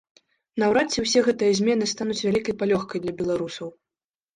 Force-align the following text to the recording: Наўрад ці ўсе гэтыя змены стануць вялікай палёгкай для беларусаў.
Наўрад 0.63 0.87
ці 0.95 1.03
ўсе 1.05 1.19
гэтыя 1.29 1.59
змены 1.61 1.93
стануць 1.95 2.21
вялікай 2.27 2.59
палёгкай 2.65 2.99
для 3.09 3.13
беларусаў. 3.25 3.67